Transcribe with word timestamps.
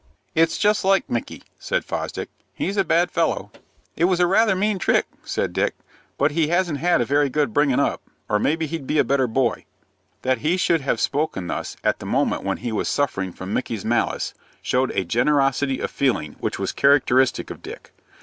"It's 0.33 0.57
just 0.57 0.83
like 0.83 1.07
Micky," 1.11 1.43
said 1.59 1.85
Fosdick. 1.85 2.29
"He's 2.55 2.75
a 2.75 2.83
bad 2.83 3.11
fellow." 3.11 3.51
"It 3.95 4.05
was 4.05 4.19
rather 4.19 4.53
a 4.53 4.55
mean 4.55 4.79
trick," 4.79 5.05
said 5.23 5.53
Dick; 5.53 5.75
"but 6.17 6.31
he 6.31 6.47
hasn't 6.47 6.79
had 6.79 7.01
a 7.01 7.05
very 7.05 7.29
good 7.29 7.53
bringin' 7.53 7.79
up, 7.79 8.01
or 8.27 8.39
maybe 8.39 8.65
he'd 8.65 8.87
be 8.87 8.97
a 8.97 9.03
better 9.03 9.27
boy." 9.27 9.65
That 10.23 10.39
he 10.39 10.57
should 10.57 10.81
have 10.81 10.99
spoken 10.99 11.45
thus, 11.45 11.77
at 11.83 11.99
the 11.99 12.07
moment 12.07 12.41
when 12.43 12.57
he 12.57 12.71
was 12.71 12.87
suffering 12.87 13.31
from 13.31 13.53
Micky's 13.53 13.85
malice, 13.85 14.33
showed 14.63 14.89
a 14.93 15.05
generosity 15.05 15.79
of 15.79 15.91
feeling 15.91 16.35
which 16.39 16.57
was 16.57 16.71
characteristic 16.71 17.51
of 17.51 17.61
Dick. 17.61 17.91